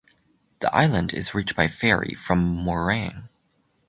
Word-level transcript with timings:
The 0.61 0.75
island 0.75 1.13
is 1.13 1.35
reached 1.35 1.55
by 1.55 1.67
ferry 1.67 2.15
from 2.15 2.55
Marang. 2.65 3.29